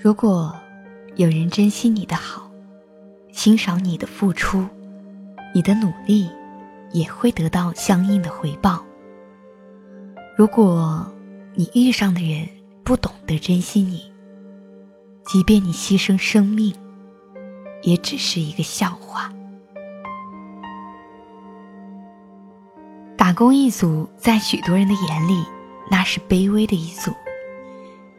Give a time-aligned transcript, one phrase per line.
[0.00, 0.54] 如果
[1.16, 2.48] 有人珍惜你的好，
[3.32, 4.64] 欣赏你的付出，
[5.52, 6.30] 你的努力
[6.92, 8.84] 也会得到相应的回报。
[10.36, 11.04] 如果
[11.54, 12.48] 你遇上的人
[12.84, 14.12] 不懂得珍惜你，
[15.26, 16.72] 即便你牺牲生命，
[17.82, 19.32] 也只是一个笑话。
[23.16, 25.44] 打工一族在许多人的眼里，
[25.90, 27.10] 那是卑微的一族。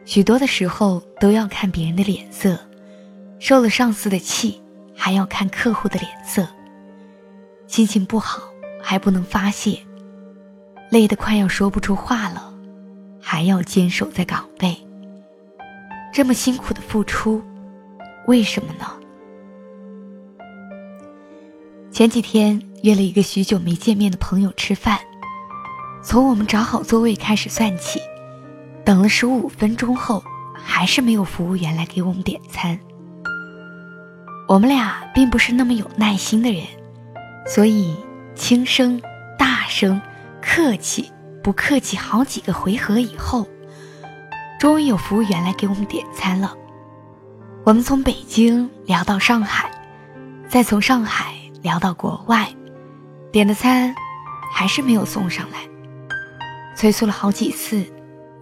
[0.04, 2.58] 许多的时候都要看别人的脸色，
[3.38, 4.60] 受了上司的气，
[4.96, 6.46] 还要看客户的脸色。
[7.66, 8.42] 心情不好
[8.82, 9.78] 还不能发泄，
[10.90, 12.52] 累得快要说不出话了，
[13.20, 14.76] 还要坚守在岗位。
[16.12, 17.40] 这么辛苦的付出，
[18.26, 18.86] 为什么呢？
[21.92, 24.98] 前几天约了一个许久没见面的朋友吃饭，
[26.02, 28.00] 从我们找好座位开始算起。
[28.84, 30.22] 等了十五分钟后，
[30.54, 32.78] 还是没有服务员来给我们点餐。
[34.48, 36.64] 我们俩并不是那么有耐心的人，
[37.46, 37.94] 所以
[38.34, 39.00] 轻声、
[39.38, 40.00] 大声、
[40.42, 41.10] 客气、
[41.42, 43.46] 不客气好几个回合以后，
[44.58, 46.54] 终于有服务员来给我们点餐了。
[47.64, 49.70] 我们从北京聊到上海，
[50.48, 52.48] 再从上海聊到国外，
[53.30, 53.94] 点的餐
[54.52, 55.58] 还是没有送上来，
[56.74, 57.86] 催促了好几次。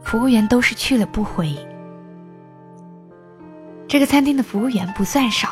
[0.09, 1.55] 服务员都是去了不回。
[3.87, 5.51] 这个餐厅的服务员不算少，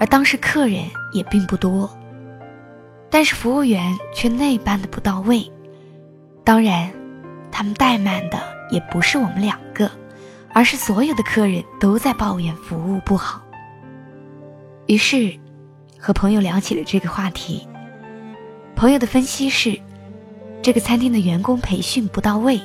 [0.00, 1.94] 而当时客人也并不多，
[3.10, 5.52] 但是服务员却那般的不到位。
[6.42, 6.90] 当然，
[7.52, 9.90] 他们怠慢的也不是我们两个，
[10.54, 13.42] 而是所有的客人都在抱怨服务不好。
[14.86, 15.38] 于是，
[15.98, 17.68] 和朋友聊起了这个话题。
[18.74, 19.78] 朋友的分析是，
[20.62, 22.58] 这个餐厅的员工培训不到位。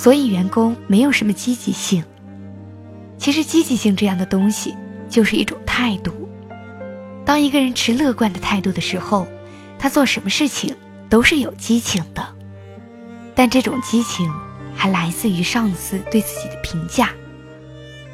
[0.00, 2.02] 所以员工没有什么积极性。
[3.18, 4.74] 其实积极性这样的东西
[5.10, 6.26] 就是一种态度。
[7.22, 9.26] 当一个人持乐观的态度的时候，
[9.78, 10.74] 他做什么事情
[11.10, 12.26] 都是有激情的。
[13.34, 14.32] 但这种激情
[14.74, 17.10] 还来自于上司对自己的评价。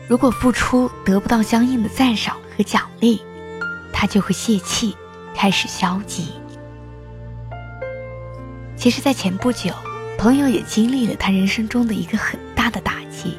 [0.09, 3.23] 如果付出得不到相应的赞赏和奖励，
[3.93, 4.97] 他就会泄气，
[5.37, 6.33] 开始消极。
[8.75, 9.71] 其实，在前不久。
[10.19, 13.37] 朋友也经历了他人生中的一个很大的打击。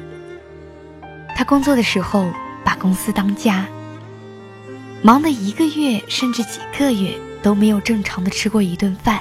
[1.36, 2.30] 他工作的时候
[2.64, 3.66] 把公司当家，
[5.02, 9.20] 忙的一个月甚至几个月都没有正常的吃过一顿饭，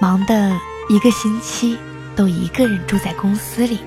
[0.00, 0.58] 忙的
[0.88, 1.76] 一个星期
[2.14, 3.78] 都一个人住在公司里，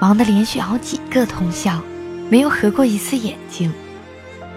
[0.00, 1.80] 忙的连续熬几个通宵，
[2.28, 3.72] 没有合过一次眼睛。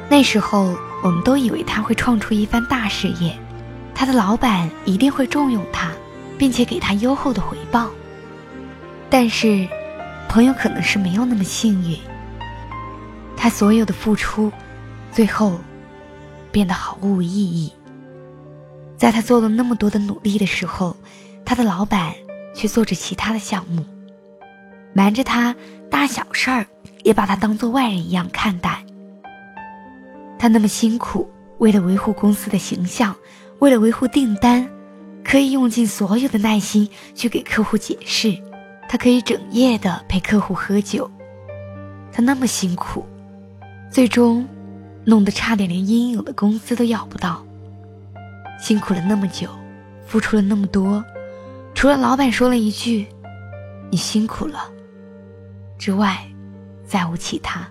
[0.09, 3.36] 那时候我们都以为他会创出一番大事业，
[3.96, 5.92] 他的老板一定会重用他。
[6.38, 7.90] 并且给他优厚的回报，
[9.09, 9.68] 但是，
[10.28, 11.97] 朋友可能是没有那么幸运。
[13.38, 14.51] 他所有的付出，
[15.12, 15.59] 最后
[16.51, 17.72] 变得毫无意义。
[18.97, 20.96] 在他做了那么多的努力的时候，
[21.46, 22.13] 他的老板
[22.53, 23.85] 却做着其他的项目，
[24.93, 25.55] 瞒着他
[25.90, 26.66] 大小事儿
[27.03, 28.84] 也把他当做外人一样看待。
[30.40, 31.29] 他那么辛苦，
[31.59, 33.16] 为了维护公司的形象，
[33.59, 34.65] 为了维护订单。
[35.26, 38.38] 可以用尽所有的耐心去给客户解释，
[38.88, 41.10] 他可以整夜的陪客户喝酒，
[42.14, 43.04] 他那么辛苦，
[43.90, 44.48] 最终
[45.04, 47.44] 弄得差点连应有的工资都要不到。
[48.62, 49.50] 辛苦了那么久，
[50.06, 51.04] 付出了那么多，
[51.74, 53.08] 除了老板说了一句
[53.90, 54.70] “你辛苦了”
[55.80, 56.24] 之外，
[56.86, 57.68] 再无其他。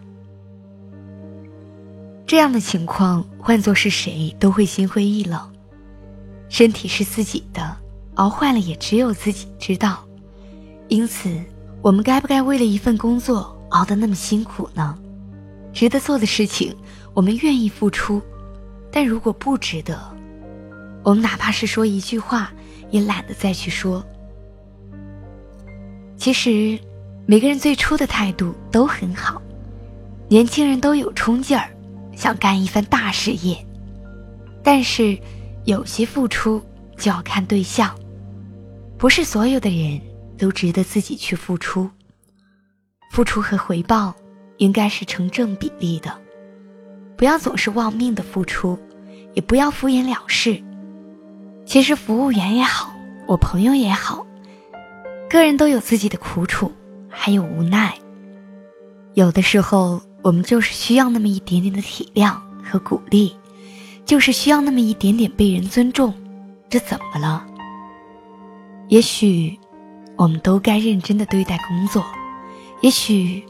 [2.27, 5.54] 这样的情况换做是谁都会心灰意冷。
[6.49, 7.77] 身体是自己的，
[8.15, 10.05] 熬坏了也只有自己知道。
[10.89, 11.31] 因此，
[11.83, 14.97] 我们该不该为了一份工作熬得那么辛苦呢？
[15.73, 16.75] 值得做的事情，
[17.13, 18.21] 我们愿意付出；
[18.93, 19.99] 但如果不值得，
[21.03, 22.53] 我们哪怕是说一句话，
[22.91, 24.05] 也懒得再去说。
[26.17, 26.79] 其实，
[27.27, 29.43] 每个人最初的态度都很好，
[30.29, 31.69] 年轻人都有冲劲儿，
[32.15, 33.57] 想干一番大事业。
[34.63, 35.19] 但是，
[35.65, 36.63] 有些付出
[36.97, 37.95] 就要看对象，
[38.99, 40.01] 不是所有的人
[40.37, 41.91] 都值得自己去付出。
[43.11, 44.15] 付出和回报
[44.59, 46.13] 应该是成正比例的，
[47.17, 48.79] 不要总是忘命的付出，
[49.33, 50.63] 也不要敷衍了事。
[51.65, 52.95] 其实，服务员也好，
[53.27, 54.27] 我朋友也好。
[55.31, 56.71] 个人都有自己的苦楚，
[57.09, 57.97] 还有无奈。
[59.15, 63.35] 有的时候，我们就是需要那么一点点的体谅和鼓励，
[64.05, 66.13] 就是需要那么一点点被人尊重。
[66.69, 67.47] 这怎么了？
[68.89, 69.59] 也许，
[70.17, 72.05] 我们都该认真的对待工作。
[72.81, 73.43] 也许，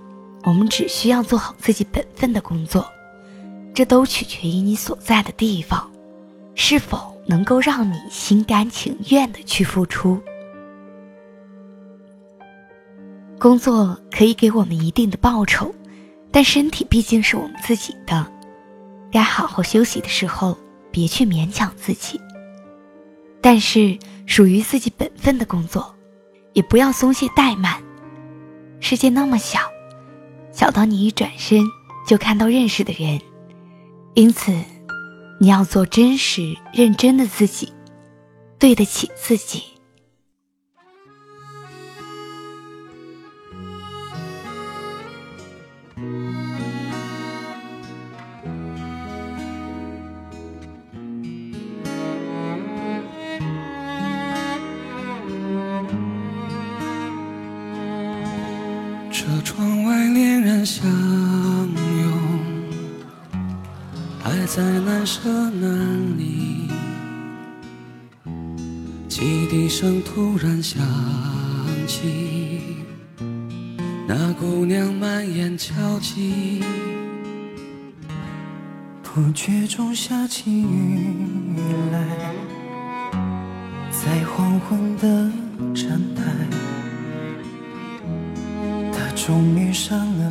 [0.45, 2.87] 我们只需要做好自己本分的工作。
[3.75, 5.91] 这都取决于你所在的地方，
[6.55, 10.21] 是否能够让你心甘情愿的去付出。
[13.37, 15.75] 工作可以给我们一定的报酬，
[16.31, 18.25] 但身体毕竟是我们自己的，
[19.15, 20.59] 该好好休息的时候，
[20.91, 22.21] 别去勉强自己。
[23.41, 23.97] 但是
[24.27, 25.95] 属于自己本分的工作，
[26.53, 27.81] 也不要松懈怠慢。
[28.81, 29.61] 世界那么小，
[30.51, 31.63] 小到你一转身
[32.05, 33.21] 就看到认识的人，
[34.15, 34.53] 因此，
[35.39, 37.73] 你要做真实认真的自己，
[38.59, 39.63] 对得起自己。
[60.65, 62.13] 相拥，
[64.23, 66.69] 还在难舍难离。
[69.09, 70.81] 汽笛声突然响
[71.87, 72.63] 起，
[74.09, 76.63] 那姑娘满眼焦急。
[79.03, 81.13] 不觉中下起雨
[81.93, 82.07] 来，
[83.91, 85.31] 在黄昏的
[85.75, 86.23] 站台。
[89.17, 90.31] 终于上了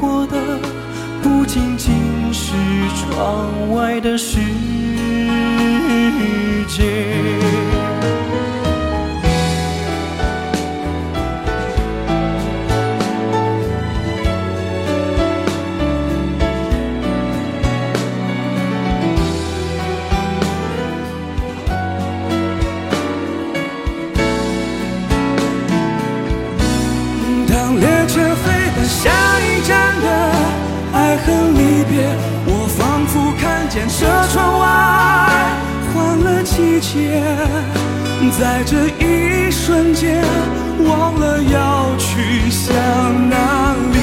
[0.00, 0.58] 过的，
[1.22, 1.92] 不仅仅
[2.32, 2.52] 是
[2.96, 4.38] 窗外的世
[6.66, 6.82] 界。
[36.92, 37.22] 切，
[38.36, 40.24] 在这一瞬间
[40.88, 42.74] 忘了要去向
[43.30, 43.96] 哪里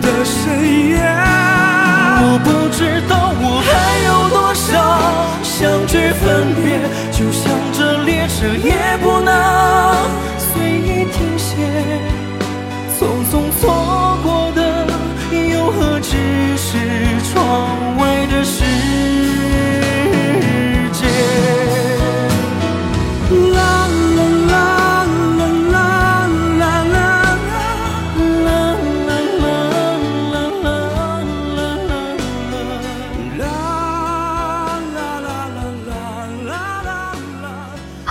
[0.00, 0.96] 的深夜。
[2.18, 3.70] 我不知道我还
[4.08, 4.64] 有多少
[5.42, 6.24] 相聚分
[6.64, 6.80] 别，
[7.12, 8.46] 就像这列车